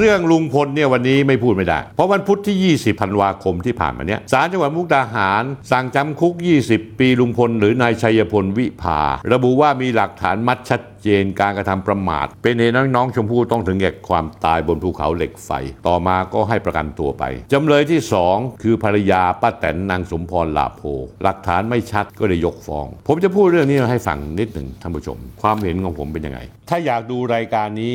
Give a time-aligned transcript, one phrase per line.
[0.00, 6.34] เรื่องลุงพลเนี่ยวันนี้ไม่พูดไม่ได้ เพราะวันพุธที่ 20ธันวาคมที่ผ่านมาเนี่ยศาลจังหวัดมุกดาหาร สั่งจำคุก
[6.66, 9.00] 20 ปีลุงพล หรือนายชัยพลวิภา
[9.32, 15.50] ระบุว่ามีหลักฐานมัดชัดเจนการกระทำประมาท เป็นเหตุน้องชมพู่ต้องถึงแก่ความตายบนภูเขาเหล็กไฟ
[15.86, 18.00] ต่อมาก็ให้ประกันตัวไปจำเลยที่
[18.32, 20.82] 2 คือภรรยาป้าแตนนางสมพรลาโพ
[21.22, 27.94] หลักฐานไม่ชัดก็เลยยกฟ้อง ผมจะพูดเรื่องนี้ให้ฟังนิดหนึ่งท่านผู้ชม ความเห็นของผมเป็นยังไง ถ้าอยากดูรายการนี้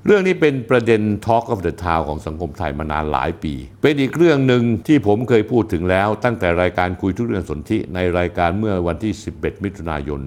[0.07, 10.19] เรื่องนี้เป็นประเด็น Talk of the Town ของสังคมไทยมานานหลายปี เป็นอีกเรื่องหนึ่งที่ผมเคยพูดถึงแล้ว ตั้งแต่รายการคุยทุกเรื่องสนธิในรายการเมื่อวันที่ 11 มิถุนายน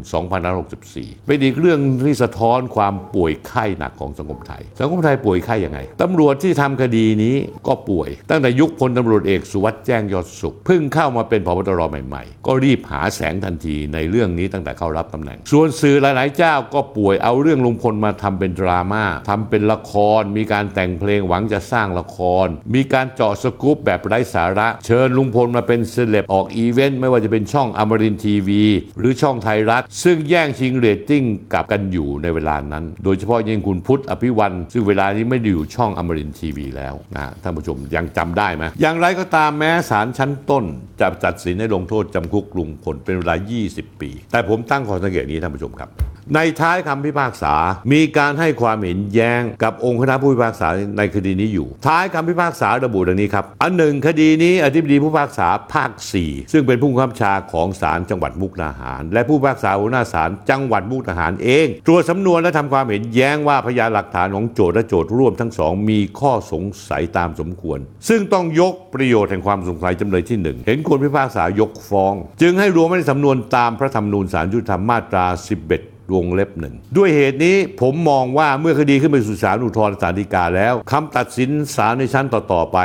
[0.60, 11.80] 2564 เป็นอีกเรื่องที่สะท้อนความป่วยไข้หนักของสังคมไทย สังคมไทยป่วยไข้ยังไงตำรวจที่ทำคดีนี้ก็ป่วย ตั้งแต่ยุคพลตำรวจเอกสุวัฒน์แจ้งยอดสุขเพิ่งเข้ามาเป็นผบ.ตร.
[11.90, 28.64] ใหม่ๆ ก็รีบหาแสงทันทีในเรื่องนี้ตั้งแต่เข้ารับตำแหน่ง ส่วนสื่อหลายๆ เจ้าก็ป่วยเอาเรื่องลุงพลมาทำเป็นดราม่าทำเป็นละคร มีการแต่งเพลงหวังจะสร้างละคร มีการเจาะสกู๊ปแบบไร้สาระ เชิญลุงพลมาเป็นเซเลบออกอีเวนต์ไม่ว่าจะเป็นช่องอมรินทร์ทีวี
[28.98, 40.64] หรือช่องไทยรัฐ ซึ่งแย่งชิงเรตติ้งกับกันอยู่ในเวลานั้น โดยเฉพาะยิ่งคุณพุทธอภิวรรณ ซึ่งเวลานี้ไม่ได้อยู่ช่องอมรินทร์ทีวีแล้วนะท่านผู้ชมยังจำได้ไหมอย่างไรก็ตามแม้ศาลชั้นต้น
[41.00, 43.34] จะตัดสินให้ลงโทษจำคุกลุงพลเป็นเวลา
[43.68, 45.90] 20 ปี แต่ผมตั้งข้อสังเกตนี้ท่านผู้ชมครับ
[46.34, 47.54] ในท้ายคำพิพากษา
[47.92, 55.90] มีการให้ความเห็นแย้งกับองค์คณะผู้พิพากษาในคดีนี้อยู่ ท้ายคำพิพากษาระบุดังนี้ครับอันหนึ่งคดีนี้อธิบดีผู้พิพากษาภาค
[56.22, 82.80] 4 ซึ่งเป็นผู้บังคับชาของศาลจังหวัดมุกดาหาร และผู้พิพากษาหัวหน้าศาลจังหวัดมุกดาหารเอง ตรวจสำนวนและทำความเห็นแย้งว่าพยานหลักฐานของโจทย์และโจทย์ร่วมทั้งสองมีข้อสงสัยตามสมควร ซึ่งต้องยกประโยชน์แห่งความสงสัยจำเลยที่หนึ่งเห็นควรพิพากษายกฟ้อง จึงให้รวมไว้ในสำนวนตามพระธรรมนูญศาลยุติธรรมมาตรา 11 วงเล็บหนึ่งด้วยเหตุนี้ผมมองว่าเมื่อคดีขึ้นไปสู่ศาลอุทธรณ์ศาลฎีกาแล้วคำตัดสินศาลในชั้นต่อๆไป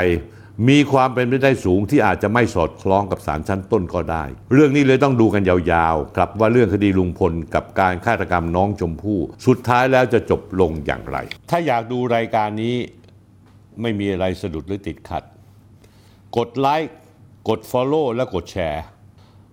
[0.69, 11.17] มีความเป็นไปได้สูงที่อาจจะไม่สอดคล้องกับศาลชั้นต้นก็ได้ เรื่องนี้เลยต้องดูกันยาวๆ ครับว่าเรื่องคดีลุงพลกับการฆาตกรรมน้องชมพู่สุดท้ายแล้วจะจบลงอย่างไร
[11.49, 12.75] ถ้าอยากดูรายการนี้
[13.81, 15.23] ไม่มีอะไรสะดุดหรือติดขัด
[16.37, 16.95] กดไลค์
[17.49, 18.83] กด Follow และกดแชร์